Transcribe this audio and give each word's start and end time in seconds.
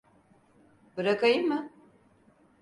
Bırakayım 0.97 1.47
mı? 1.47 1.71